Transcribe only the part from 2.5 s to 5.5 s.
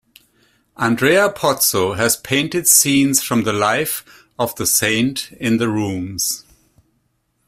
scenes from the life of the saint